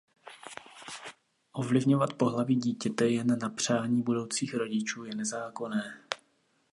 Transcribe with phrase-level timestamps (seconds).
[1.51, 6.01] Ovlivňovat pohlaví dítěte jen na přání budoucích rodičů je nezákonné.